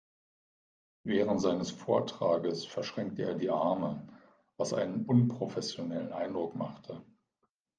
[1.05, 4.07] Während seines Vortrages verschränkte er die Arme,
[4.57, 7.03] was einen unprofessionellen Eindruck machte.